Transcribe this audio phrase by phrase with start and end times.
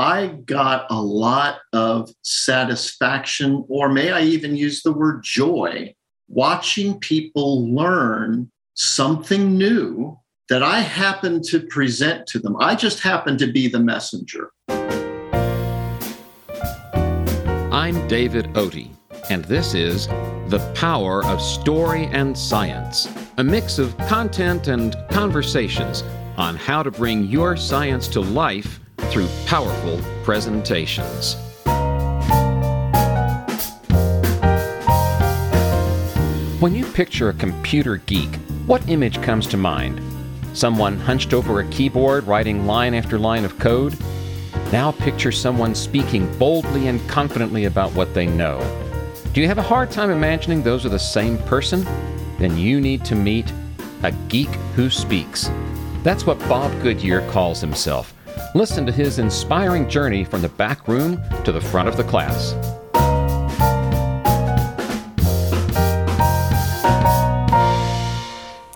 [0.00, 5.94] I got a lot of satisfaction, or may I even use the word joy,
[6.26, 10.18] watching people learn something new
[10.48, 12.56] that I happen to present to them.
[12.60, 14.52] I just happen to be the messenger.
[17.70, 18.88] I'm David Otey,
[19.28, 23.06] and this is The Power of Story and Science,
[23.36, 26.04] a mix of content and conversations
[26.38, 28.80] on how to bring your science to life
[29.10, 31.36] through powerful presentations.
[36.60, 38.34] When you picture a computer geek,
[38.66, 40.00] what image comes to mind?
[40.52, 43.96] Someone hunched over a keyboard writing line after line of code?
[44.70, 48.60] Now picture someone speaking boldly and confidently about what they know.
[49.32, 51.84] Do you have a hard time imagining those are the same person?
[52.38, 53.52] Then you need to meet
[54.02, 55.50] a geek who speaks.
[56.02, 58.14] That's what Bob Goodyear calls himself.
[58.54, 62.54] Listen to his inspiring journey from the back room to the front of the class.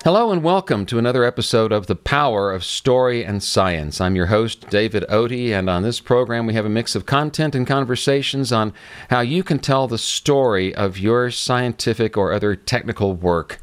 [0.04, 4.02] Hello and welcome to another episode of The Power of Story and Science.
[4.02, 7.54] I'm your host, David Otey, and on this program we have a mix of content
[7.54, 8.74] and conversations on
[9.08, 13.58] how you can tell the story of your scientific or other technical work.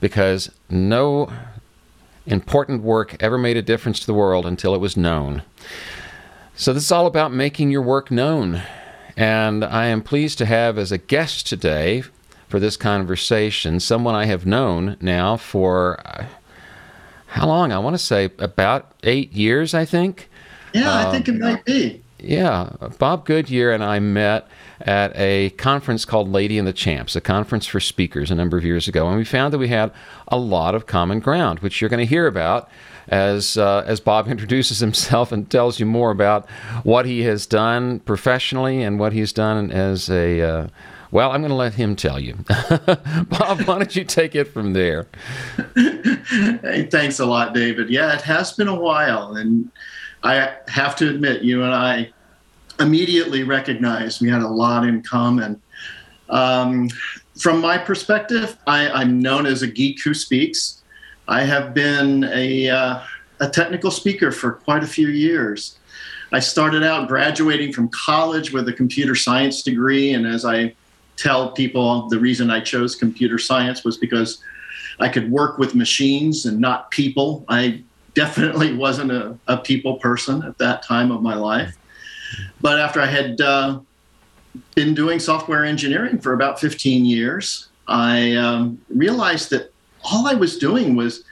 [0.00, 1.30] Because no
[2.26, 5.42] important work ever made a difference to the world until it was known.
[6.54, 8.62] So, this is all about making your work known.
[9.16, 12.02] And I am pleased to have as a guest today
[12.48, 16.26] for this conversation someone I have known now for uh,
[17.28, 17.72] how long?
[17.72, 20.28] I want to say about eight years, I think.
[20.72, 22.02] Yeah, I think it might be.
[22.18, 24.48] Yeah, Bob Goodyear and I met
[24.80, 28.64] at a conference called Lady and the Champs, a conference for speakers a number of
[28.64, 29.92] years ago, and we found that we had
[30.28, 32.68] a lot of common ground, which you're going to hear about
[33.08, 36.48] as uh, as Bob introduces himself and tells you more about
[36.82, 40.68] what he has done professionally and what he's done as a uh,
[41.12, 42.34] well, I'm going to let him tell you.
[43.28, 45.06] Bob, why don't you take it from there?
[45.74, 47.90] hey, thanks a lot, David.
[47.90, 49.70] Yeah, it has been a while, and
[50.22, 52.12] I have to admit, you and I
[52.78, 55.60] immediately recognized we had a lot in common.
[56.28, 56.88] Um,
[57.38, 60.82] from my perspective, I, am known as a geek who speaks.
[61.28, 63.00] I have been a, uh,
[63.40, 65.78] a technical speaker for quite a few years.
[66.32, 70.74] I started out graduating from college with a computer science degree, and as I
[71.16, 74.42] tell people, the reason I chose computer science was because
[74.98, 77.44] I could work with machines and not people.
[77.48, 77.82] I
[78.14, 81.76] definitely wasn't a, a people person at that time of my life.
[82.60, 83.80] But after I had uh,
[84.74, 89.72] been doing software engineering for about 15 years, I um, realized that
[90.04, 91.24] all I was doing was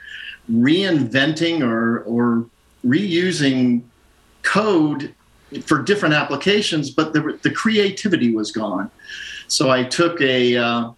[0.50, 2.46] reinventing or, or
[2.84, 3.82] reusing
[4.42, 5.14] code
[5.64, 8.90] for different applications, but the, the creativity was gone.
[9.46, 10.90] So I took a uh,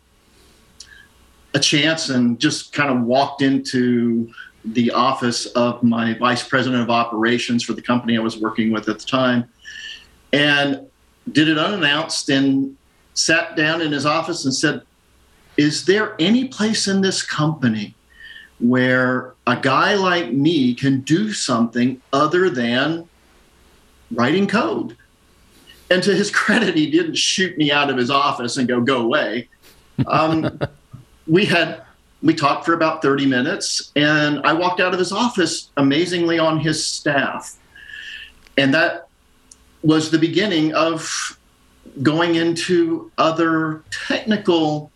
[1.54, 4.30] a chance and just kind of walked into
[4.64, 8.88] the office of my vice president of operations for the company I was working with
[8.88, 9.48] at the time
[10.32, 10.86] and
[11.30, 12.76] did it unannounced and
[13.14, 14.82] sat down in his office and said,
[15.56, 17.94] Is there any place in this company
[18.58, 23.08] where a guy like me can do something other than
[24.10, 24.96] writing code?
[25.90, 29.02] And to his credit, he didn't shoot me out of his office and go, Go
[29.02, 29.48] away.
[30.06, 30.60] Um,
[31.26, 31.82] we had
[32.22, 36.58] we talked for about 30 minutes and i walked out of his office amazingly on
[36.58, 37.56] his staff
[38.56, 39.05] and that
[39.82, 41.38] was the beginning of
[42.02, 44.90] going into other technical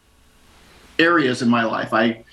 [0.99, 1.93] areas in my life.
[1.93, 2.25] I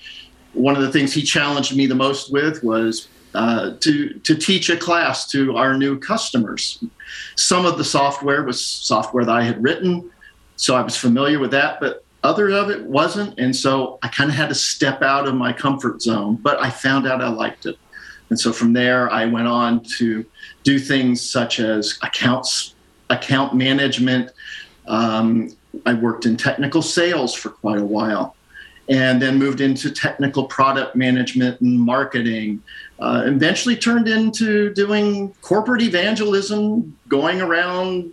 [0.54, 4.70] one of the things he challenged me the most with was uh, to to teach
[4.70, 6.82] a class to our new customers.
[7.36, 10.10] Some of the software was software that I had written,
[10.56, 14.28] so I was familiar with that, but other of it wasn't, and so I kind
[14.30, 16.36] of had to step out of my comfort zone.
[16.36, 17.78] But I found out I liked it,
[18.30, 20.24] and so from there I went on to
[20.62, 22.74] do things such as accounts,
[23.10, 24.30] account management.
[24.86, 25.56] Um,
[25.86, 28.34] I worked in technical sales for quite a while
[28.88, 32.62] and then moved into technical product management and marketing.
[32.98, 38.10] Uh, eventually turned into doing corporate evangelism, going around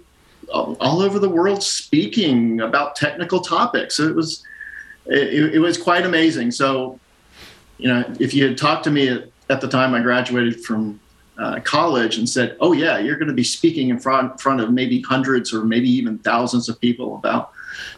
[0.54, 4.00] all over the world speaking about technical topics.
[4.00, 4.44] It was
[5.08, 6.52] it, it was quite amazing.
[6.52, 7.00] So,
[7.78, 11.00] you know, if you had talked to me at, at the time I graduated from
[11.38, 14.72] uh, college and said, "Oh yeah, you're going to be speaking in front front of
[14.72, 17.52] maybe hundreds or maybe even thousands of people about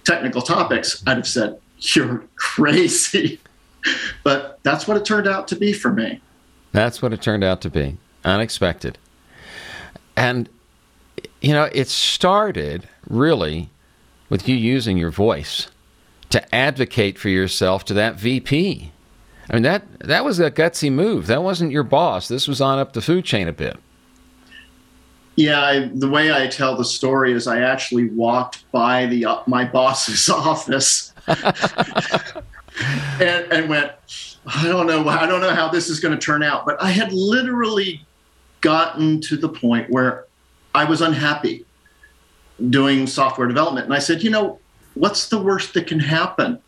[0.04, 3.40] technical topics," I'd have said, "You're crazy."
[4.24, 6.22] but that's what it turned out to be for me.
[6.72, 7.98] That's what it turned out to be.
[8.26, 8.98] Unexpected.
[10.16, 10.50] And
[11.42, 13.70] you know, it started really
[14.30, 15.68] with you using your voice
[16.30, 18.92] to advocate for yourself to that VP.
[19.50, 21.28] I mean that that was a gutsy move.
[21.28, 22.28] That wasn't your boss.
[22.28, 23.78] This was on up the food chain a bit.
[25.38, 29.44] Yeah, I, the way I tell the story is I actually walked by the uh,
[29.46, 31.46] my boss's office and,
[33.52, 33.92] and went,
[34.48, 36.90] I don't know, I don't know how this is going to turn out, but I
[36.90, 38.04] had literally
[38.62, 40.26] gotten to the point where
[40.74, 41.66] I was unhappy
[42.72, 44.60] doing software development, and I said, you know,
[44.96, 46.60] what's the worst that can happen?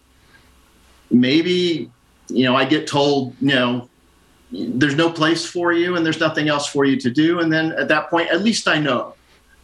[1.10, 1.90] Maybe,
[2.30, 3.90] you know, I get told, you know,
[4.52, 7.40] there's no place for you and there's nothing else for you to do.
[7.40, 9.16] And then at that point, at least I know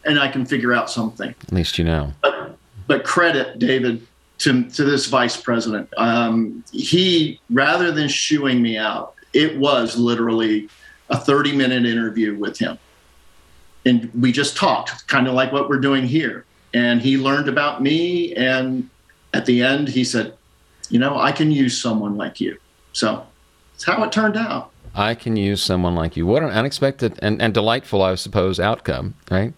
[0.04, 1.34] and I can figure out something.
[1.42, 2.14] At least you know.
[2.22, 2.58] But,
[2.88, 4.06] but credit, David,
[4.40, 5.90] to, to this vice president.
[5.98, 10.70] Um, he, rather than shooing me out, it was literally
[11.10, 12.78] a 30 minute interview with him.
[13.86, 16.46] And we just talked, kind of like what we're doing here.
[16.74, 18.34] And he learned about me.
[18.36, 18.90] And
[19.34, 20.34] at the end, he said,
[20.92, 22.58] You know, I can use someone like you.
[22.94, 23.26] So
[23.74, 24.72] it's how it turned out.
[24.94, 26.26] I can use someone like you.
[26.26, 29.54] What an unexpected and, and delightful, I suppose, outcome, right?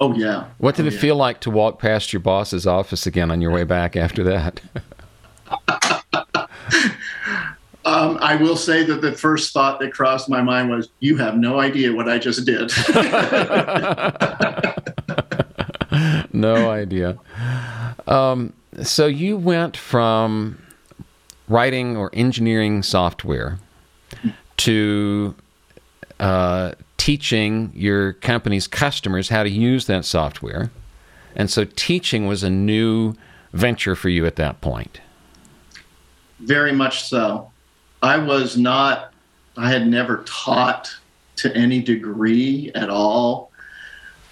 [0.00, 0.46] Oh, yeah.
[0.56, 1.00] What did oh, it yeah.
[1.00, 4.60] feel like to walk past your boss's office again on your way back after that?
[7.84, 11.36] um, I will say that the first thought that crossed my mind was, You have
[11.36, 12.72] no idea what I just did.
[16.32, 17.18] no idea.
[18.06, 20.62] Um, so you went from
[21.48, 23.58] writing or engineering software
[24.58, 25.34] to
[26.20, 30.70] uh, teaching your company's customers how to use that software.
[31.34, 33.14] And so teaching was a new
[33.52, 35.00] venture for you at that point.
[36.40, 37.50] Very much so.
[38.02, 39.12] I was not,
[39.56, 40.94] I had never taught
[41.36, 43.50] to any degree at all.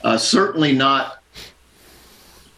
[0.03, 1.23] Uh, certainly not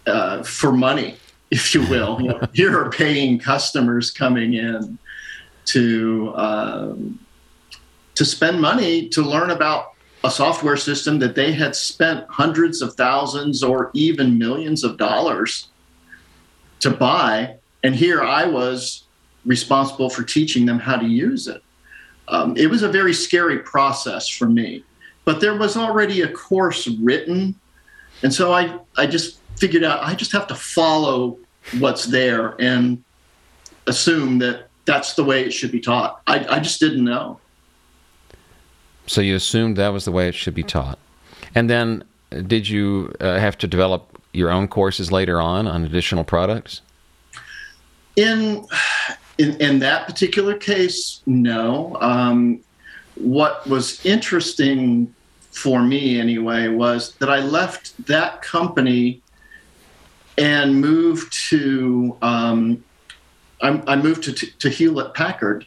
[0.06, 1.16] uh, for money,
[1.50, 2.20] if you will.
[2.20, 4.98] You know, here are paying customers coming in
[5.66, 7.18] to um,
[8.14, 9.94] to spend money to learn about
[10.24, 15.68] a software system that they had spent hundreds of thousands or even millions of dollars
[16.80, 17.56] to buy.
[17.82, 19.04] And here I was
[19.46, 21.62] responsible for teaching them how to use it.
[22.28, 24.84] Um, it was a very scary process for me,
[25.24, 27.58] but there was already a course written.
[28.22, 31.38] And so I, I just figured out I just have to follow
[31.78, 33.02] what's there and
[33.86, 36.20] assume that that's the way it should be taught.
[36.26, 37.38] I, I just didn't know.
[39.06, 40.98] So you assumed that was the way it should be taught.
[41.54, 42.04] And then
[42.46, 46.80] did you uh, have to develop your own courses later on on additional products?
[48.16, 48.66] In
[49.38, 51.96] in, in that particular case, no.
[52.00, 52.60] Um,
[53.14, 55.14] what was interesting
[55.50, 59.22] for me anyway was that I left that company
[60.40, 62.82] and moved to um,
[63.60, 65.66] I, I, moved to, to Hewlett Packard,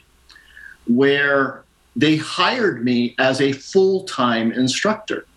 [0.88, 1.64] where
[1.96, 5.28] they hired me as a full time instructor.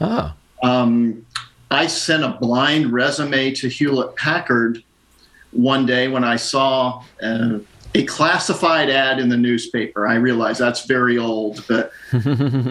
[0.00, 0.36] Ah.
[0.62, 1.26] Um,
[1.70, 4.82] I sent a blind resume to Hewlett Packard
[5.50, 7.58] one day when I saw uh,
[7.94, 10.06] a classified ad in the newspaper.
[10.06, 11.92] I realize that's very old, but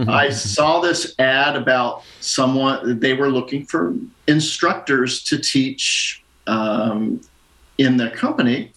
[0.07, 3.95] I saw this ad about someone, they were looking for
[4.27, 7.21] instructors to teach um,
[7.77, 8.71] in their company.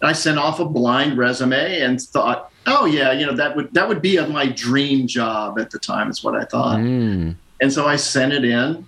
[0.00, 3.72] And I sent off a blind resume and thought, oh yeah, you know that would
[3.72, 6.10] that would be my dream job at the time.
[6.10, 6.78] Is what I thought.
[6.78, 7.36] Mm.
[7.60, 8.86] And so I sent it in,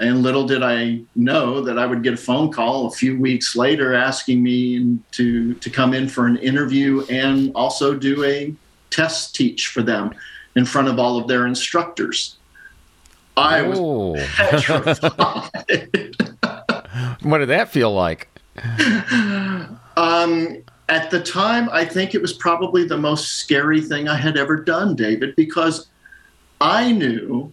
[0.00, 3.56] and little did I know that I would get a phone call a few weeks
[3.56, 8.54] later asking me to to come in for an interview and also do a
[8.90, 10.12] test teach for them
[10.56, 12.36] in front of all of their instructors.
[13.36, 14.16] I was Oh.
[14.36, 16.16] petrified.
[17.22, 18.28] what did that feel like?
[19.96, 24.36] Um, at the time, I think it was probably the most scary thing I had
[24.36, 25.88] ever done, David, because
[26.60, 27.52] I knew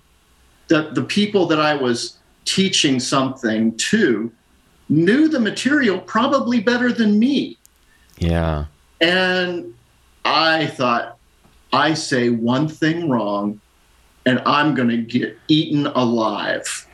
[0.67, 4.31] that the people that I was teaching something to
[4.87, 7.57] knew the material probably better than me.
[8.17, 8.65] Yeah.
[9.01, 9.73] And
[10.23, 11.17] I thought,
[11.73, 13.59] I say one thing wrong
[14.25, 16.87] and I'm going to get eaten alive.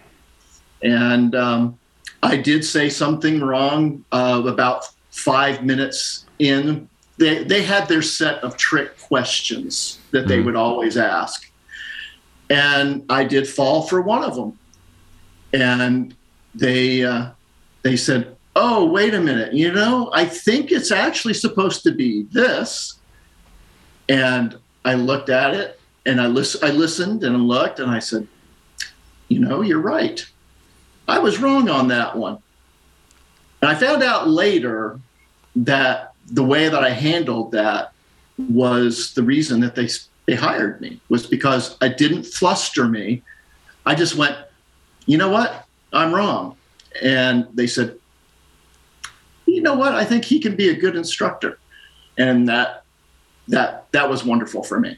[0.82, 1.78] And um,
[2.24, 6.90] I did say something wrong uh, about five minutes in.
[7.18, 10.46] They, they had their set of trick questions that they Mhm.
[10.46, 11.52] would always ask.
[12.50, 14.58] And I did fall for one of them.
[15.54, 16.16] And
[16.56, 17.32] they, uh,
[17.84, 19.54] they said, Oh, wait a minute.
[19.54, 23.00] You know, I think it's actually supposed to be this.
[24.10, 28.28] And I looked at it and I, lis- I listened and looked and I said,
[29.30, 30.26] You know, you're right.
[31.08, 32.40] I was wrong on that one.
[33.62, 35.00] And I found out later
[35.56, 37.94] that the way that I handled that
[38.38, 39.88] was the reason that they
[40.26, 43.24] they hired me was because I didn't fluster me.
[43.86, 44.38] I just went,
[45.12, 45.68] you know what?
[45.92, 46.56] I'm wrong.
[47.02, 48.00] And they said,
[49.46, 49.94] you know what?
[49.94, 51.60] I think he can be a good instructor.
[52.18, 52.86] And that
[53.50, 54.98] that that was wonderful for me.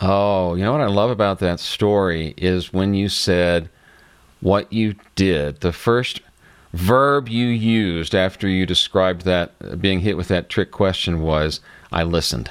[0.00, 3.70] Oh, you know what I love about that story is when you said
[4.40, 5.60] what you did.
[5.60, 6.20] The first
[6.72, 11.60] verb you used after you described that being hit with that trick question was
[11.92, 12.50] I listened.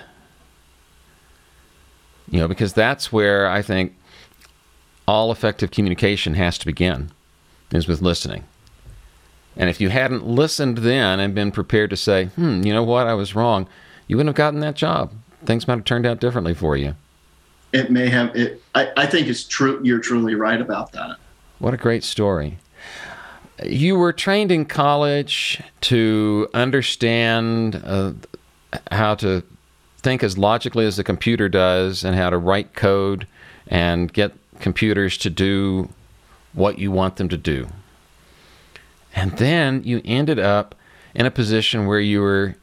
[2.32, 3.94] You know, because that's where I think
[5.08, 7.12] all effective communication has to begin
[7.72, 8.44] is with listening.
[9.56, 13.08] And if you hadn't listened then and been prepared to say, hmm, you know what,
[13.08, 13.68] I was wrong,
[14.08, 15.14] you wouldn't have gotten that job.
[15.46, 16.96] Things might have turned out differently for you.
[17.72, 18.36] It may have.
[18.36, 19.82] It, I, I think it's true.
[19.84, 21.18] You're truly right about that.
[21.60, 22.60] What a great story.
[23.64, 28.14] You were trained in college to understand uh,
[28.92, 29.44] how to
[29.98, 33.28] think as logically as the computer does and how to write code
[33.68, 34.34] and get
[34.64, 35.90] computers to do
[36.54, 37.68] what you want them to do.
[39.14, 40.74] And then you ended up
[41.14, 42.56] in a position where you were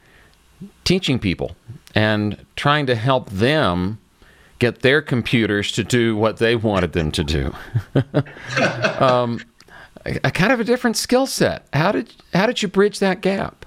[0.84, 1.54] teaching people
[1.94, 3.98] and trying to help them
[4.58, 7.54] get their computers to do what they wanted them to do.
[9.04, 9.40] um,
[10.06, 11.66] a, kind of a different skill set.
[11.74, 13.66] How did how did you bridge that gap?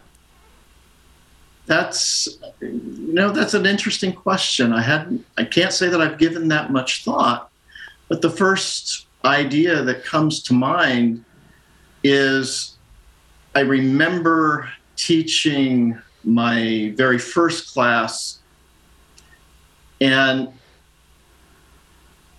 [1.68, 2.28] That's
[2.62, 4.74] you know that's an interesting question.
[4.74, 7.50] I hadn't I can't say that I've given that much thought,
[8.08, 11.24] but the first idea that comes to mind
[12.04, 12.78] is
[13.56, 18.40] I remember teaching my very first class
[20.02, 20.50] and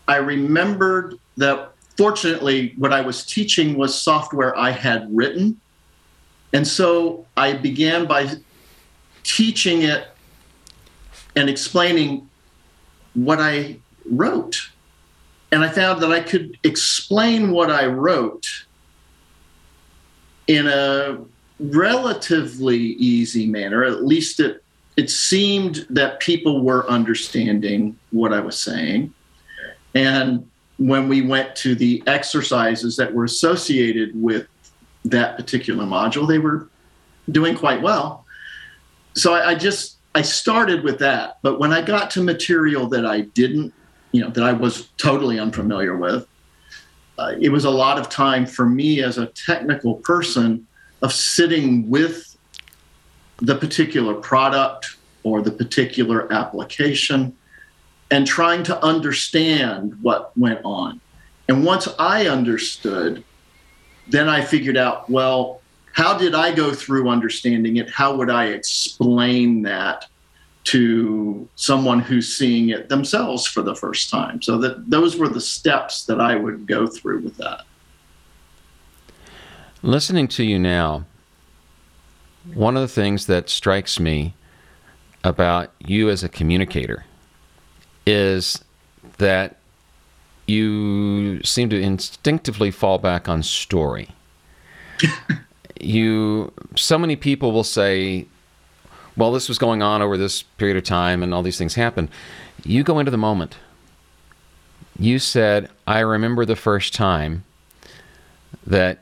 [0.06, 5.61] I remembered that fortunately what I was teaching was software I had written.
[6.52, 8.28] And so I began by
[9.23, 10.09] teaching it
[11.37, 12.28] and explaining
[13.14, 14.71] what I wrote.
[15.54, 18.44] And I found that I could explain what I wrote
[20.49, 21.20] in a
[21.61, 23.84] relatively easy manner.
[23.84, 24.64] At least it
[24.96, 29.14] it seemed that people were understanding what I was saying.
[29.94, 34.49] And when we went to the exercises that were associated with
[35.04, 36.68] that particular module, they were
[37.30, 38.25] doing quite well.
[39.14, 41.38] So I, I just I started with that.
[41.42, 43.73] But when I got to material that I didn't,
[44.14, 46.28] you know, that I was totally unfamiliar with,
[47.18, 50.68] uh, it was a lot of time for me as a technical person
[51.02, 52.37] of sitting with
[53.38, 57.37] the particular product or the particular application
[58.12, 61.00] and trying to understand what went on.
[61.49, 63.25] And once I understood,
[64.06, 67.90] then I figured out, well, how did I go through understanding it?
[67.90, 70.06] How would I explain that
[70.64, 74.42] to someone who's seeing it themselves for the first time?
[74.42, 77.62] So that those were the steps that I would go through with that.
[79.83, 81.04] Listening to you now,
[82.52, 84.35] one of the things that strikes me
[85.23, 87.04] about you as a communicator
[88.06, 88.62] is
[89.18, 89.56] that
[90.47, 94.09] you seem to instinctively fall back on story.
[95.80, 98.26] you so many people will say
[99.16, 102.09] well this was going on over this period of time and all these things happened
[102.64, 103.56] you go into the moment
[104.99, 107.44] you said i remember the first time
[108.66, 108.99] that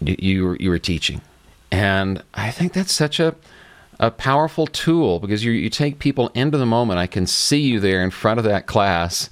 [0.00, 1.20] you you were teaching
[1.70, 3.34] and i think that's such a
[4.00, 6.98] a powerful tool because you, you take people into the moment.
[6.98, 9.28] I can see you there in front of that class,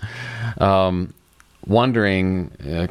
[0.59, 1.15] um,
[1.67, 2.89] wondering, uh,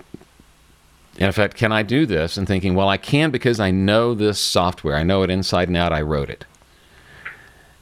[1.17, 2.38] in fact, can I do this?
[2.38, 4.95] And thinking, well, I can because I know this software.
[4.95, 5.91] I know it inside and out.
[5.91, 6.45] I wrote it.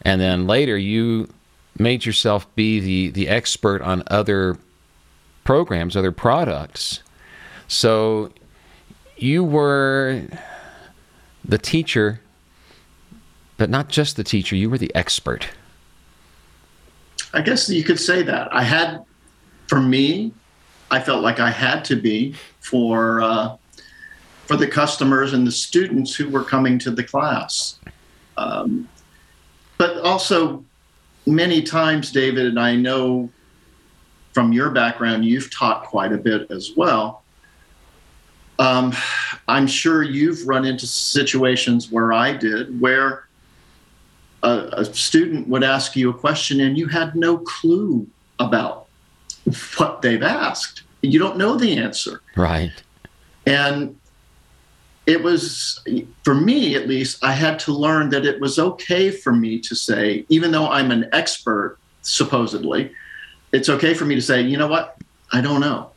[0.01, 1.29] And then later, you
[1.77, 4.57] made yourself be the, the expert on other
[5.43, 7.03] programs, other products.
[7.67, 8.31] So
[9.17, 10.23] you were
[11.43, 12.21] the teacher
[13.57, 15.49] but not just the teacher, you were the expert.
[17.33, 18.53] I guess you could say that.
[18.53, 19.03] I had,
[19.67, 20.33] for me,
[20.91, 23.57] I felt like I had to be for uh,
[24.45, 27.79] for the customers and the students who were coming to the class.
[28.37, 28.87] Um,
[29.77, 30.63] but also,
[31.25, 33.29] many times, David, and I know
[34.33, 37.23] from your background, you've taught quite a bit as well.
[38.59, 38.93] Um,
[39.47, 43.27] I'm sure you've run into situations where I did, where
[44.43, 48.07] a, a student would ask you a question and you had no clue
[48.39, 48.84] about
[49.77, 50.83] what they've asked.
[51.01, 52.21] You don't know the answer.
[52.35, 52.71] Right.
[53.45, 53.97] And
[55.05, 55.83] it was,
[56.23, 59.75] for me at least, I had to learn that it was okay for me to
[59.75, 62.91] say, even though I'm an expert, supposedly,
[63.51, 64.97] it's okay for me to say, you know what,
[65.31, 65.91] I don't know.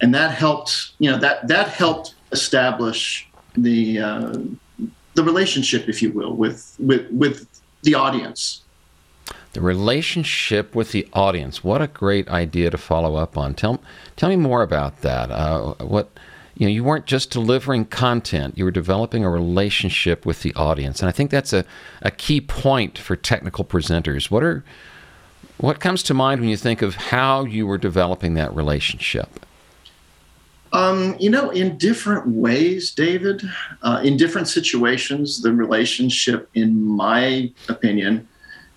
[0.00, 4.38] And that helped, you know, that that helped establish the uh,
[5.14, 7.46] the relationship, if you will, with with with
[7.82, 8.62] the audience.
[9.52, 11.64] The relationship with the audience.
[11.64, 13.54] What a great idea to follow up on.
[13.54, 13.80] Tell
[14.16, 15.30] tell me more about that.
[15.30, 16.10] Uh, what
[16.56, 21.00] you know, you weren't just delivering content; you were developing a relationship with the audience,
[21.00, 21.64] and I think that's a,
[22.02, 24.30] a key point for technical presenters.
[24.30, 24.64] What are
[25.56, 29.46] what comes to mind when you think of how you were developing that relationship?
[30.72, 33.42] Um, you know, in different ways, David,
[33.82, 38.28] uh, in different situations, the relationship, in my opinion,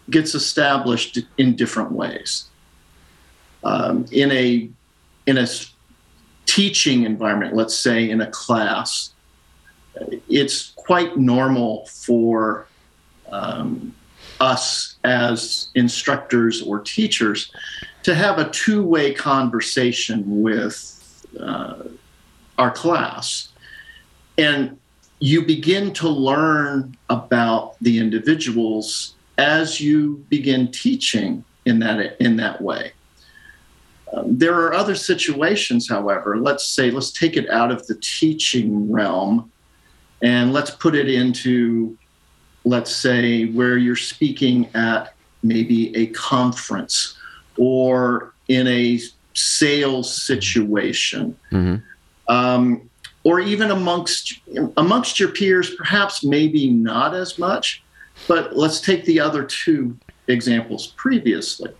[0.09, 2.45] gets established in different ways.
[3.63, 4.69] Um, in a
[5.25, 5.47] in a
[6.45, 9.13] teaching environment, let's say in a class,
[10.29, 12.67] it's quite normal for
[13.31, 13.95] um,
[14.39, 17.51] us as instructors or teachers
[18.03, 21.83] to have a two-way conversation with uh,
[22.57, 23.49] our class.
[24.37, 24.77] And
[25.19, 32.61] you begin to learn about the individuals as you begin teaching in that in that
[32.61, 32.91] way.
[34.13, 36.37] Um, there are other situations, however.
[36.37, 39.51] Let's say let's take it out of the teaching realm,
[40.21, 41.97] and let's put it into,
[42.63, 47.17] let's say, where you're speaking at maybe a conference
[47.57, 48.99] or in a
[49.33, 52.33] sales situation, mm-hmm.
[52.33, 52.89] um,
[53.23, 54.39] or even amongst
[54.77, 57.82] amongst your peers, perhaps maybe not as much.
[58.27, 61.71] But let's take the other two examples previously.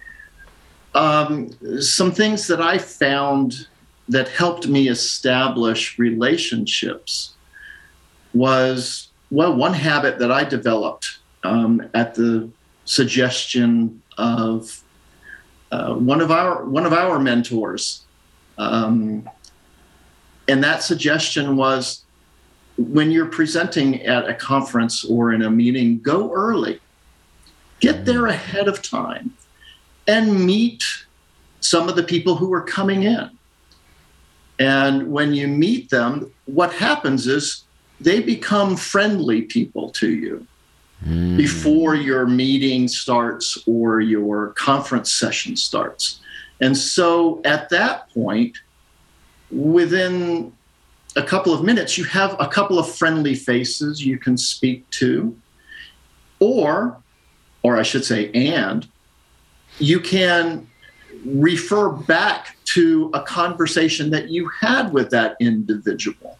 [0.94, 3.68] Um, some things that I found
[4.10, 7.34] that helped me establish relationships
[8.34, 12.50] was well one habit that I developed um, at the
[12.86, 14.84] suggestion of
[15.72, 18.04] uh, one of our one of our mentors,
[18.58, 19.28] um,
[20.48, 22.03] and that suggestion was
[22.78, 26.80] when you're presenting at a conference or in a meeting, go early,
[27.80, 29.34] get there ahead of time,
[30.08, 30.84] and meet
[31.60, 33.30] some of the people who are coming in.
[34.60, 37.64] And when you meet them, what happens is
[38.00, 40.46] they become friendly people to you
[41.06, 41.38] mm.
[41.38, 46.20] before your meeting starts or your conference session starts.
[46.60, 48.58] And so at that point,
[49.52, 50.54] within
[51.16, 55.36] a couple of minutes, you have a couple of friendly faces you can speak to,
[56.40, 56.98] or,
[57.62, 58.88] or I should say, and
[59.80, 60.68] you can
[61.26, 66.38] refer back to a conversation that you had with that individual.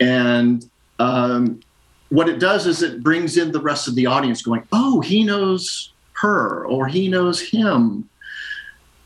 [0.00, 0.68] And
[0.98, 1.60] um,
[2.08, 5.24] what it does is it brings in the rest of the audience going, oh, he
[5.24, 8.08] knows her or he knows him.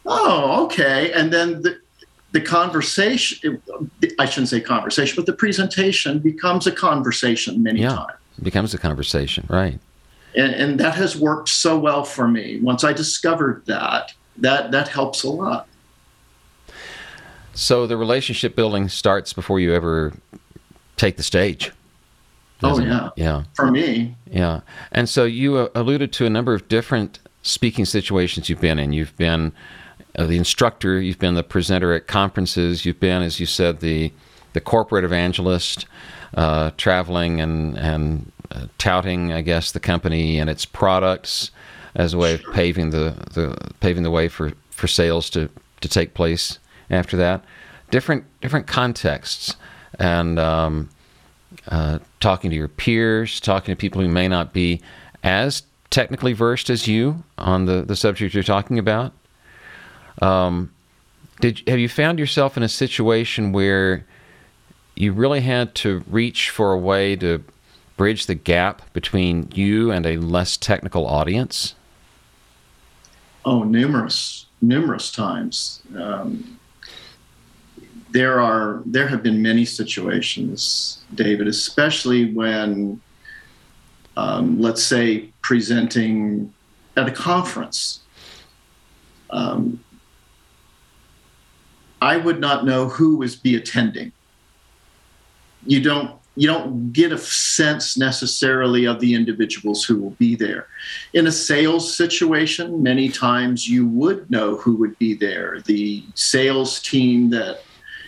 [0.05, 1.13] Oh, okay.
[1.13, 1.81] And then the,
[2.37, 3.63] the conversation,
[4.19, 8.13] I shouldn't say conversation, but the presentation becomes a conversation many yeah, times.
[8.43, 9.81] becomes a conversation, right.
[10.35, 12.61] And, and that has worked so well for me.
[12.61, 15.67] Once I discovered that, that, that helps a lot.
[17.55, 20.13] So the relationship building starts before you ever
[20.99, 21.73] take the stage.
[22.63, 23.13] Oh yeah, it?
[23.17, 23.45] yeah.
[23.55, 24.61] For me, yeah.
[24.93, 28.93] And so you uh, alluded to a number of different speaking situations you've been in.
[28.93, 29.53] You've been
[30.17, 31.01] uh, the instructor.
[31.01, 32.85] You've been the presenter at conferences.
[32.85, 34.13] You've been, as you said, the
[34.53, 35.87] the corporate evangelist,
[36.35, 41.51] uh, traveling and and uh, touting, I guess, the company and its products
[41.95, 45.49] as a way of paving the, the paving the way for, for sales to,
[45.81, 46.59] to take place
[46.91, 47.43] after that.
[47.91, 49.57] Different different contexts
[49.99, 50.89] and um,
[51.69, 54.81] uh, talking to your peers, talking to people who may not be
[55.23, 59.13] as technically versed as you on the, the subject you're talking about.
[60.23, 60.73] Um,
[61.41, 64.05] did have you found yourself in a situation where
[64.95, 67.45] you really had to reach for a way to
[67.97, 71.75] bridge the gap between you and a less technical audience?
[73.45, 75.83] Oh, numerous, numerous times.
[75.97, 76.59] Um,
[78.11, 83.01] there are there have been many situations, David, especially when,
[84.17, 86.53] um, let's say, presenting
[86.97, 88.01] at a conference.
[89.31, 89.85] Um,
[92.07, 94.13] I would not know who was be attending.
[95.67, 100.69] You don't you don't get a sense necessarily of the individuals who will be there.
[101.15, 105.63] In a sales situation, many times you would know who would be there.
[105.65, 107.63] The sales team that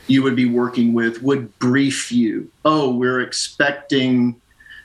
[0.06, 2.48] you would be working with would brief you.
[2.64, 4.40] Oh, we're expecting,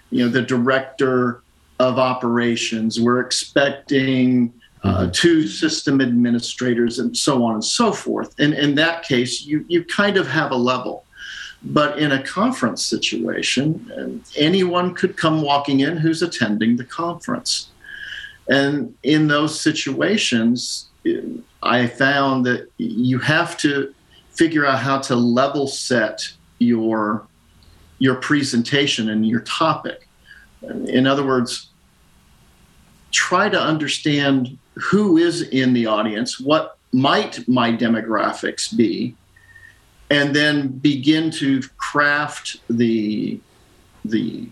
[0.09, 1.43] you know, the director
[1.79, 2.99] of operations.
[2.99, 5.47] We're expecting uh, mm-hmm.
[5.47, 8.35] system administrators and so on and so forth.
[8.37, 11.05] And in that case, you you kind of have a level.
[11.65, 17.69] But in a conference situation, anyone could come walking in who's attending the conference.
[18.49, 20.89] And in those situations,
[21.61, 23.93] I found that you have to
[24.31, 27.25] figure out how to level set your
[27.99, 30.09] your presentation and your topic.
[30.61, 31.69] In other words,
[33.13, 39.15] try to understand who is in the audience, what might my demographics be,
[40.09, 43.39] and then begin to craft the
[44.05, 44.49] the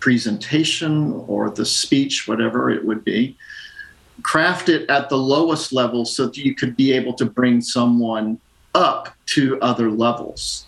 [0.00, 3.36] presentation or the speech, whatever it would be,
[4.22, 8.38] craft it at the lowest level so that you could be able to bring someone
[8.74, 10.66] up to other levels.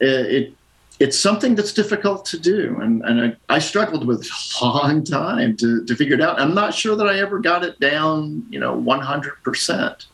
[0.00, 0.54] It,
[0.98, 4.26] it's something that's difficult to do, and, and I, I, struggled with
[4.60, 6.40] a long time to, to figure it out.
[6.40, 10.06] I'm not sure that I ever got it down, you know, 100%.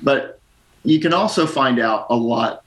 [0.00, 0.40] But
[0.84, 2.62] you can also find out a lot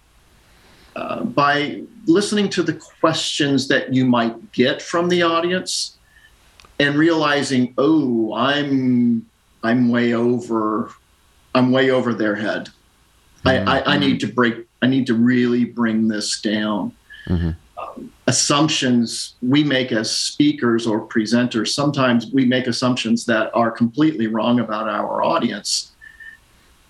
[0.96, 5.98] uh, by listening to the questions that you might get from the audience
[6.80, 9.26] and realizing, oh, I'm
[9.64, 10.92] I'm way over,
[11.56, 12.70] I'm way over their head.
[13.44, 13.68] Mm-hmm.
[13.68, 14.68] I, I, I, need to break.
[14.82, 16.94] I need to really bring this down.
[17.28, 17.52] Mm-hmm.
[17.78, 21.70] Um, assumptions we make as speakers or presenters.
[21.70, 25.92] Sometimes we make assumptions that are completely wrong about our audience,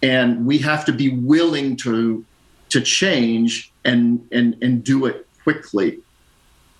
[0.03, 2.23] and we have to be willing to
[2.69, 5.99] to change and and and do it quickly,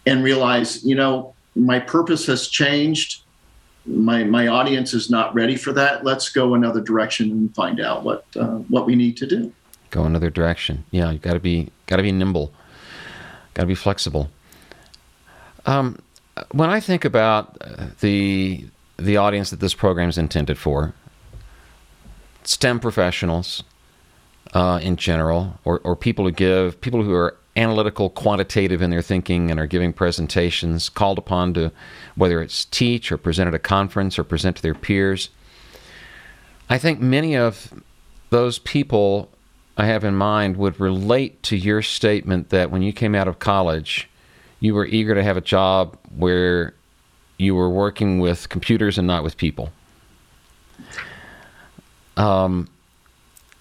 [0.06, 3.22] and realize, you know, my purpose has changed
[3.88, 6.04] my my audience is not ready for that.
[6.04, 9.54] Let's go another direction and find out what uh, what we need to do
[9.96, 10.84] go another direction.
[10.92, 12.52] Yeah, you got to be got to be nimble,
[13.56, 14.30] got to be flexible.
[15.66, 15.98] Um,
[16.52, 18.66] when I think about uh, the
[18.98, 20.94] the audience that this program is intended for,
[22.44, 23.64] STEM professionals
[24.54, 29.02] uh, in general, or, or people who give people who are analytical, quantitative in their
[29.02, 31.72] thinking, and are giving presentations, called upon to
[32.16, 35.30] whether it's teach or present at a conference or present to their peers.
[36.70, 37.74] I think many of
[38.30, 39.30] those people
[39.78, 43.40] I have in mind would relate to your statement that when you came out of
[43.40, 44.10] college,
[44.60, 46.74] you were eager to have a job where
[47.38, 49.72] you were working with computers and not with people.
[52.16, 52.70] Um,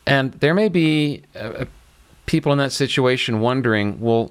[0.07, 1.64] and there may be uh,
[2.27, 4.31] people in that situation wondering, well,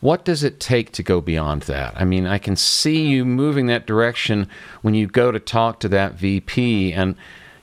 [0.00, 1.94] what does it take to go beyond that?
[1.96, 4.48] I mean, I can see you moving that direction
[4.82, 7.14] when you go to talk to that VP and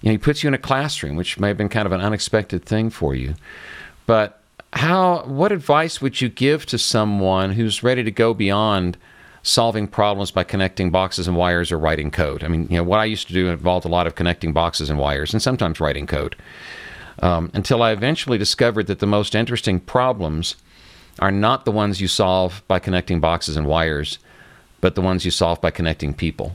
[0.01, 2.01] you know, he puts you in a classroom, which may have been kind of an
[2.01, 3.35] unexpected thing for you.
[4.05, 4.41] But
[4.73, 5.23] how?
[5.25, 8.97] What advice would you give to someone who's ready to go beyond
[9.41, 12.43] solving problems by connecting boxes and wires or writing code?
[12.43, 14.89] I mean, you know, what I used to do involved a lot of connecting boxes
[14.89, 16.35] and wires, and sometimes writing code.
[17.21, 20.55] Um, until I eventually discovered that the most interesting problems
[21.19, 24.19] are not the ones you solve by connecting boxes and wires,
[24.79, 26.53] but the ones you solve by connecting people.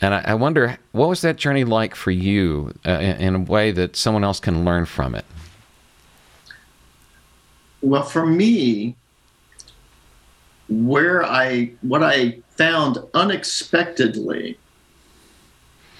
[0.00, 3.38] And I, I wonder, what was that journey like for you uh, in, in, a
[3.40, 5.26] way that someone else can learn from it?
[7.82, 8.96] Well, for me,
[10.68, 14.58] where I what I found unexpectedly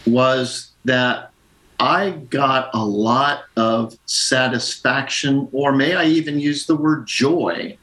[0.07, 1.31] was that
[1.79, 7.77] I got a lot of satisfaction, or may I even use the word joy,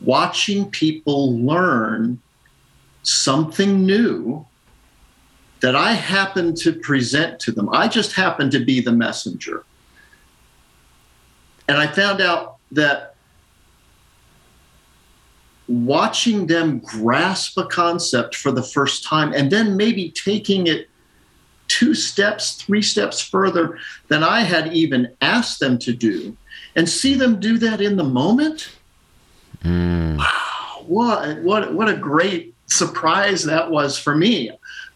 [0.00, 2.20] watching people learn
[3.02, 4.46] something new
[5.62, 7.68] that I happened to present to them.
[7.72, 9.64] I just happened to be the messenger.
[11.68, 13.14] And I found out that
[15.68, 20.88] watching them grasp a concept for the first time and then maybe taking it
[21.68, 26.36] two steps, three steps further than I had even asked them to do,
[26.76, 28.68] and see them do that in the moment.
[29.62, 30.18] Mm.
[30.18, 34.50] Wow, what what what a great surprise that was for me.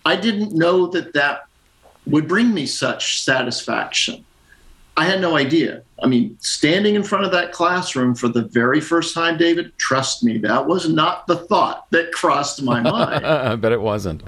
[0.07, 1.49] I didn't know that that
[2.07, 4.25] would bring me such satisfaction.
[4.97, 5.83] I had no idea.
[6.01, 10.23] I mean, standing in front of that classroom for the very first time, David, trust
[10.23, 13.27] me, that was not the thought that crossed my mind.
[13.27, 14.23] I bet it wasn't.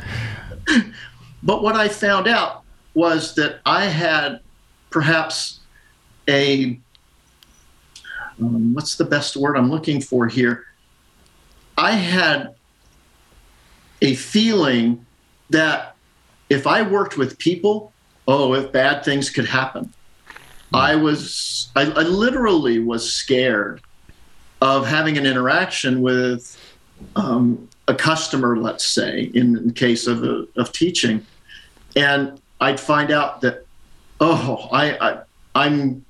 [1.44, 2.64] but what I found out
[2.94, 4.40] was that I had
[4.90, 5.60] perhaps
[6.28, 6.80] a
[8.40, 10.64] um, what's the best word I'm looking for here?
[11.76, 12.56] I had
[14.02, 15.06] a feeling
[15.50, 15.96] that
[16.48, 17.92] if I worked with people,
[18.26, 19.92] oh, if bad things could happen.
[20.74, 23.80] I was, I, I literally was scared
[24.60, 26.58] of having an interaction with
[27.16, 31.24] um, a customer, let's say, in the case of, a, of teaching.
[31.96, 33.64] And I'd find out that,
[34.20, 35.22] oh, I, I,
[35.54, 36.04] I'm,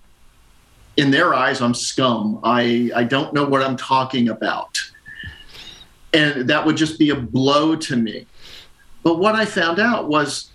[0.97, 2.41] in their eyes, I'm scum.
[2.43, 4.77] I, I don't know what I'm talking about.
[6.13, 8.27] And that would just be a blow to me.
[9.09, 10.51] But what I found out was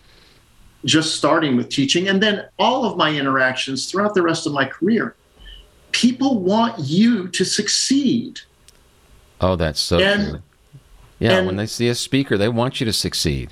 [0.86, 4.63] just starting with teaching and then all of my interactions throughout the rest of my
[4.63, 5.16] career.
[5.92, 8.42] People want you to succeed.
[9.42, 10.42] Oh that's so and, true.
[11.18, 13.52] Yeah when they see a speaker they want you to succeed.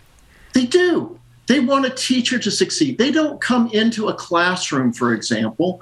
[0.53, 1.19] They do.
[1.47, 2.99] They want a teacher to succeed.
[2.99, 5.81] They don't come into a classroom for example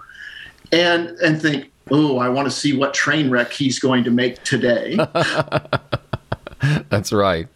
[0.71, 4.41] and and think oh i want to see what train wreck he's going to make
[4.43, 4.97] today
[6.89, 7.47] That's right.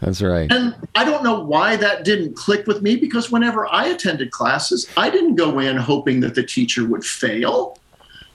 [0.00, 0.50] That's right.
[0.50, 4.88] And I don't know why that didn't click with me because whenever I attended classes,
[4.96, 7.78] I didn't go in hoping that the teacher would fail.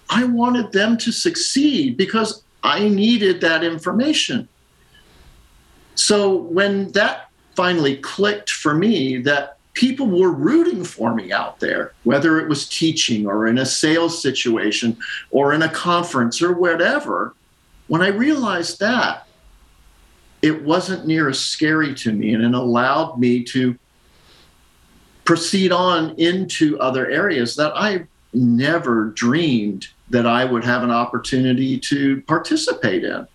[0.10, 4.48] I wanted them to succeed because I needed that information.
[5.96, 11.94] So when that finally clicked for me, that people were rooting for me out there,
[12.04, 14.98] whether it was teaching or in a sales situation
[15.32, 17.36] or in a conference or whatever,
[17.88, 19.28] when I realized that,
[20.44, 23.76] it wasn't near as scary to me and it allowed me to
[25.24, 31.80] proceed on into other areas that I never dreamed that I would have an opportunity
[31.80, 33.26] to participate in.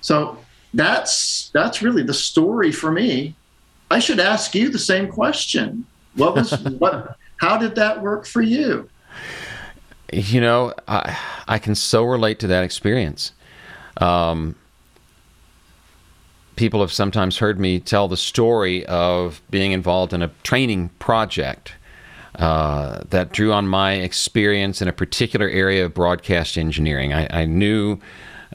[0.00, 0.38] So
[0.72, 3.36] that's that's really the story for me.
[3.90, 5.86] I should ask you the same question.
[6.14, 8.88] What was what how did that work for you?
[10.10, 13.32] You know, I I can so relate to that experience.
[13.98, 14.56] Um,
[16.56, 21.72] people have sometimes heard me tell the story of being involved in a training project
[22.36, 27.12] uh, that drew on my experience in a particular area of broadcast engineering.
[27.12, 27.98] I, I knew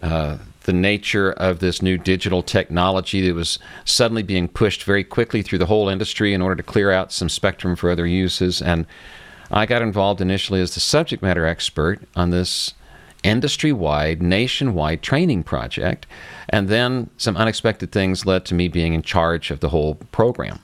[0.02, 5.42] uh, the nature of this new digital technology that was suddenly being pushed very quickly
[5.42, 8.62] through the whole industry in order to clear out some spectrum for other uses.
[8.62, 8.86] And
[9.50, 12.74] I got involved initially as the subject matter expert on this
[13.24, 16.08] industry wide, nationwide training project.
[16.50, 20.60] And then some unexpected things led to me being in charge of the whole program.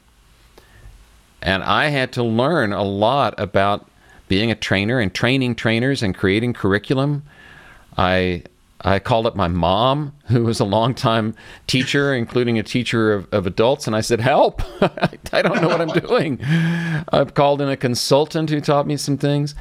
[1.41, 3.87] And I had to learn a lot about
[4.27, 7.23] being a trainer and training trainers and creating curriculum.
[7.97, 8.43] I
[8.81, 11.33] I called up my mom, who was a longtime
[11.65, 14.61] teacher, including a teacher of, of adults, and I said, Help!
[15.33, 16.39] I don't know what I'm doing.
[17.11, 19.55] I've called in a consultant who taught me some things.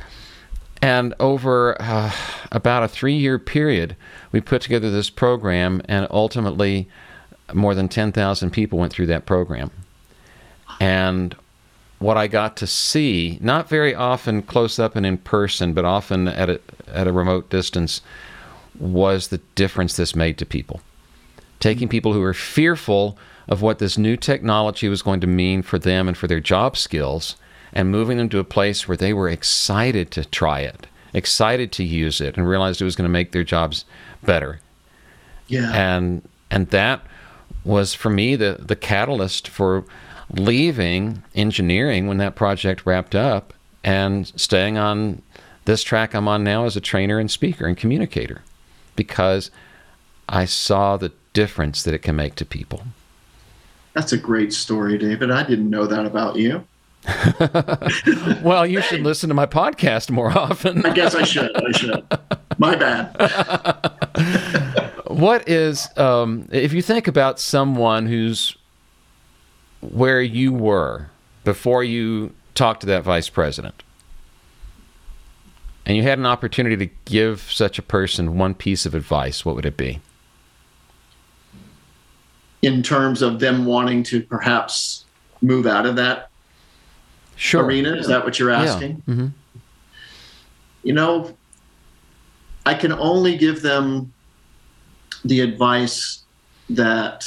[0.84, 2.12] And over uh,
[2.52, 3.96] about a three year period,
[4.32, 6.90] we put together this program, and ultimately,
[7.54, 9.70] more than 10,000 people went through that program.
[10.80, 11.34] And
[12.00, 16.28] what I got to see, not very often close up and in person, but often
[16.28, 18.02] at a, at a remote distance,
[18.78, 20.82] was the difference this made to people.
[21.60, 23.16] Taking people who were fearful
[23.48, 26.76] of what this new technology was going to mean for them and for their job
[26.76, 27.36] skills
[27.74, 31.84] and moving them to a place where they were excited to try it, excited to
[31.84, 33.84] use it, and realized it was going to make their jobs
[34.22, 34.60] better.
[35.48, 35.72] Yeah.
[35.74, 37.02] And and that
[37.64, 39.84] was for me the the catalyst for
[40.30, 45.20] leaving engineering when that project wrapped up and staying on
[45.66, 48.42] this track I'm on now as a trainer and speaker and communicator
[48.96, 49.50] because
[50.28, 52.84] I saw the difference that it can make to people.
[53.92, 55.30] That's a great story, David.
[55.30, 56.64] I didn't know that about you.
[58.42, 60.84] well, you should listen to my podcast more often.
[60.86, 61.54] I guess I should.
[61.54, 62.04] I should.
[62.58, 63.14] My bad.
[65.06, 68.56] what is, um, if you think about someone who's
[69.80, 71.10] where you were
[71.44, 73.82] before you talked to that vice president,
[75.84, 79.54] and you had an opportunity to give such a person one piece of advice, what
[79.54, 80.00] would it be?
[82.62, 85.04] In terms of them wanting to perhaps
[85.42, 86.30] move out of that
[87.36, 87.64] sure.
[87.64, 87.94] arena?
[87.96, 89.02] Is that what you're asking?
[89.06, 89.14] Yeah.
[89.14, 89.26] Mm-hmm.
[90.82, 91.36] You know,
[92.66, 94.12] I can only give them
[95.24, 96.22] the advice
[96.70, 97.26] that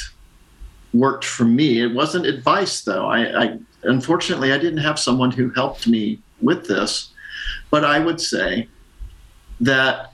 [0.93, 1.81] worked for me.
[1.81, 3.07] It wasn't advice, though.
[3.07, 7.11] I, I unfortunately I didn't have someone who helped me with this,
[7.69, 8.67] but I would say
[9.61, 10.13] that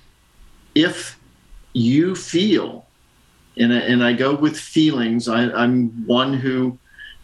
[0.75, 1.19] if
[1.73, 2.86] you feel,
[3.58, 6.77] and, and I go with feelings, I, I'm one who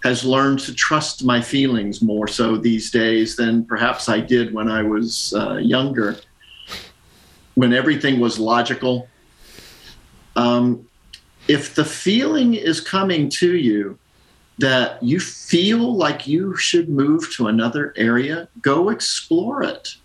[0.04, 4.70] has learned to trust my feelings more so these days than perhaps I did when
[4.70, 6.18] I was uh, younger,
[7.56, 9.08] when everything was logical.
[10.36, 10.88] Um,
[11.48, 13.98] if the feeling is coming to you
[14.60, 19.96] that you feel like you should move to another area, go explore it.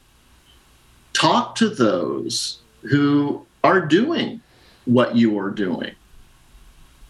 [1.12, 4.40] talk to those who are doing
[4.84, 5.94] what you are doing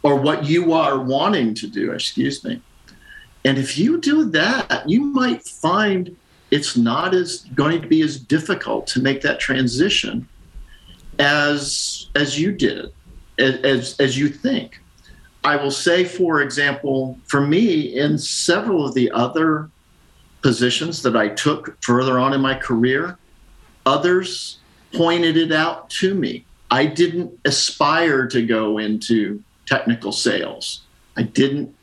[0.03, 2.61] or what you are wanting to do, excuse me.
[3.45, 6.17] And if you do that, you might find
[6.51, 10.29] it's not as going to be as difficult to make that transition
[11.19, 12.93] as as you did,
[13.39, 14.81] as as you think.
[15.45, 19.71] I will say, for example, for me, in several of the other
[20.43, 23.19] positions that I took further on in my career,
[23.85, 24.59] others
[24.93, 26.47] pointed it out to me.
[26.71, 30.83] I didn't aspire to go into technical sales.
[31.17, 31.75] I didn't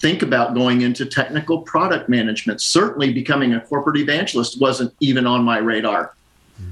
[0.00, 2.60] think about going into technical product management.
[2.60, 6.14] Certainly, becoming a corporate evangelist wasn't even on my radar.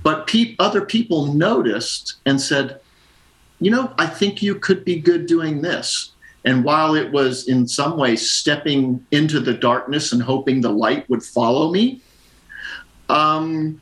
[0.03, 2.81] But pe- other people noticed and said,
[3.61, 6.13] you know, I think you could be good doing this.
[6.45, 11.09] And while it was in some ways stepping into the darkness and hoping the light
[11.09, 12.01] would follow me,
[13.09, 13.81] um,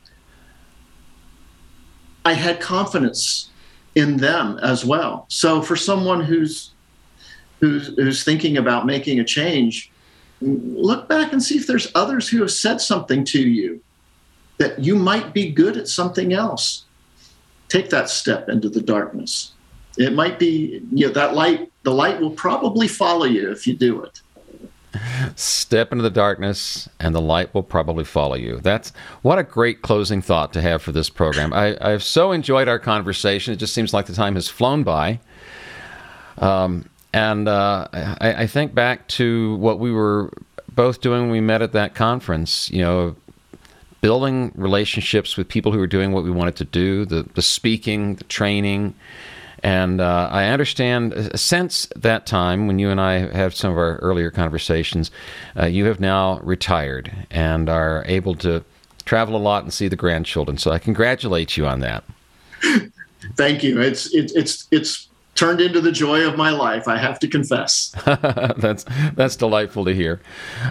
[2.25, 3.51] I had confidence
[3.95, 5.27] in them as well.
[5.29, 6.72] So for someone who's
[7.63, 9.91] who's who's thinking about making a change,
[10.43, 13.81] look back and see if there's others who have said something to you
[14.59, 16.85] that you might be good at something else.
[17.69, 19.53] Take that step into the darkness.
[19.97, 23.75] It might be you know that light the light will probably follow you if you
[23.75, 24.21] do it.
[25.37, 28.59] Step into the darkness, and the light will probably follow you.
[28.59, 28.91] That's
[29.23, 31.53] what a great closing thought to have for this program.
[31.55, 33.55] I, have so enjoyed our conversation.
[33.55, 35.21] It just seems like the time has flown by.
[36.37, 40.33] Um, and uh, I, I, think back to what we were
[40.75, 42.71] both doing when we met at that conference.
[42.71, 43.17] You know,
[44.01, 48.17] building relationships with people who are doing what we wanted to do, the, the speaking,
[48.17, 48.95] the training
[49.63, 53.79] and uh, I understand uh, since that time, when you and I had some of
[53.79, 55.11] our earlier conversations,
[55.57, 58.65] uh, you have now retired and are able to
[59.05, 60.59] travel a lot and see the grandchildren.
[60.59, 62.03] So I congratulate you on that.
[63.37, 63.81] Thank you.
[63.81, 65.09] It's it, it's it's
[65.43, 66.87] turned into the joy of my life.
[66.87, 67.93] I have to confess.
[68.05, 70.21] that's that's delightful to hear.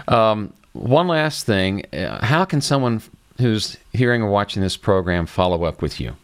[0.08, 3.02] Um, one last thing: uh, How can someone
[3.38, 6.16] who's hearing or watching this program follow up with you?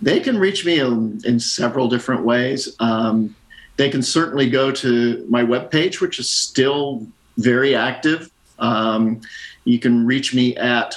[0.00, 2.74] They can reach me in, in several different ways.
[2.80, 3.36] Um,
[3.76, 7.06] they can certainly go to my webpage, which is still
[7.36, 8.30] very active.
[8.58, 9.20] Um,
[9.64, 10.94] you can reach me at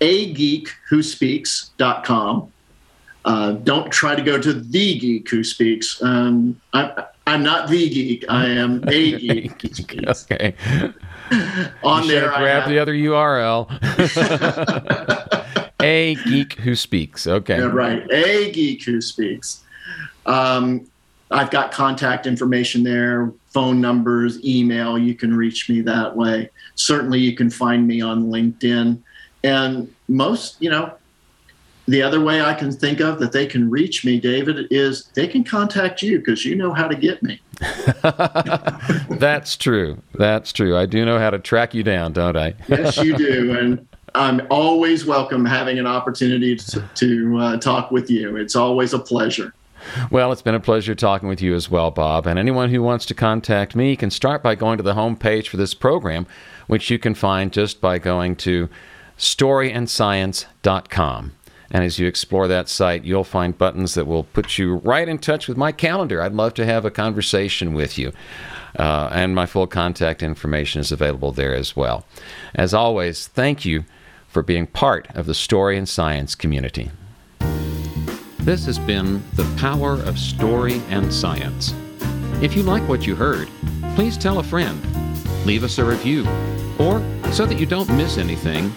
[0.00, 2.52] ageekwhospeaks.com.
[3.24, 6.02] Uh, don't try to go to the geek who speaks.
[6.02, 8.24] Um, I, am not the geek.
[8.28, 9.94] I am a geek.
[10.06, 10.54] okay.
[11.82, 13.68] On you there, grab the other URL.
[15.82, 17.26] a geek who speaks.
[17.26, 17.58] Okay.
[17.58, 18.10] Yeah, right.
[18.10, 19.62] A geek who speaks.
[20.26, 20.86] Um,
[21.30, 24.98] I've got contact information there, phone numbers, email.
[24.98, 26.50] You can reach me that way.
[26.74, 28.98] Certainly, you can find me on LinkedIn.
[29.44, 30.92] And most, you know,
[31.90, 35.26] the other way I can think of that they can reach me, David, is they
[35.26, 37.40] can contact you because you know how to get me.
[39.10, 40.00] That's true.
[40.14, 40.76] That's true.
[40.76, 42.54] I do know how to track you down, don't I?
[42.68, 43.58] yes, you do.
[43.58, 48.36] And I'm always welcome having an opportunity to, to uh, talk with you.
[48.36, 49.52] It's always a pleasure.
[50.10, 52.26] Well, it's been a pleasure talking with you as well, Bob.
[52.26, 55.56] And anyone who wants to contact me can start by going to the homepage for
[55.56, 56.26] this program,
[56.66, 58.68] which you can find just by going to
[59.16, 61.32] storyandscience.com.
[61.70, 65.18] And as you explore that site, you'll find buttons that will put you right in
[65.18, 66.20] touch with my calendar.
[66.20, 68.12] I'd love to have a conversation with you.
[68.78, 72.04] Uh, and my full contact information is available there as well.
[72.54, 73.84] As always, thank you
[74.28, 76.90] for being part of the story and science community.
[78.38, 81.74] This has been The Power of Story and Science.
[82.40, 83.48] If you like what you heard,
[83.94, 84.80] please tell a friend,
[85.44, 86.26] leave us a review,
[86.78, 87.02] or
[87.32, 88.72] so that you don't miss anything,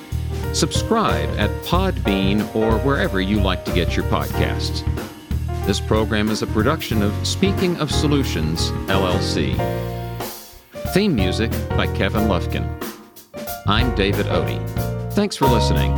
[0.54, 4.84] subscribe at Podbean or wherever you like to get your podcasts.
[5.66, 9.56] This program is a production of Speaking of Solutions, LLC.
[10.93, 12.68] Theme music by Kevin Lufkin.
[13.66, 15.14] I'm David Otey.
[15.14, 15.97] Thanks for listening.